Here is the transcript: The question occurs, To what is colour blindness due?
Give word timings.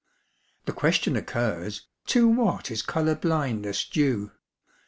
The 0.65 0.71
question 0.73 1.15
occurs, 1.15 1.85
To 2.07 2.27
what 2.27 2.71
is 2.71 2.81
colour 2.81 3.13
blindness 3.13 3.87
due? 3.87 4.31